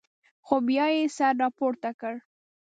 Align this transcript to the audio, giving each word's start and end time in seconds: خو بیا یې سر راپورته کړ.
خو 0.45 0.55
بیا 0.67 0.85
یې 0.95 1.03
سر 1.17 1.33
راپورته 1.43 1.89
کړ. 1.99 2.15